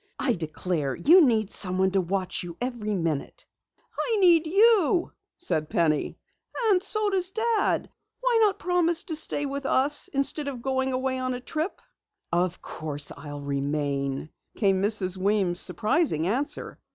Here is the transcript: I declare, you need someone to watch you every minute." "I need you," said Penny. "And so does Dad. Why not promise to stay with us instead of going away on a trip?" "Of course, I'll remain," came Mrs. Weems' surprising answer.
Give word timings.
I 0.17 0.33
declare, 0.33 0.95
you 0.95 1.23
need 1.23 1.51
someone 1.51 1.91
to 1.91 2.01
watch 2.01 2.41
you 2.41 2.57
every 2.59 2.95
minute." 2.95 3.45
"I 3.99 4.17
need 4.19 4.47
you," 4.47 5.11
said 5.37 5.69
Penny. 5.69 6.17
"And 6.71 6.81
so 6.81 7.11
does 7.11 7.29
Dad. 7.29 7.87
Why 8.19 8.39
not 8.41 8.57
promise 8.57 9.03
to 9.03 9.15
stay 9.15 9.45
with 9.45 9.67
us 9.67 10.07
instead 10.07 10.47
of 10.47 10.63
going 10.63 10.91
away 10.91 11.19
on 11.19 11.35
a 11.35 11.39
trip?" 11.39 11.81
"Of 12.33 12.63
course, 12.63 13.11
I'll 13.15 13.41
remain," 13.43 14.31
came 14.55 14.81
Mrs. 14.81 15.17
Weems' 15.17 15.61
surprising 15.61 16.25
answer. 16.25 16.79